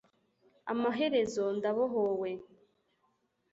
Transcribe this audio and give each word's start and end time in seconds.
amaherezo 0.71 1.43
ndabohowe 1.57 2.29